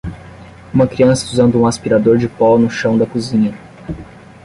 [0.73, 3.53] Uma criança usando um aspirador de pó no chão da cozinha.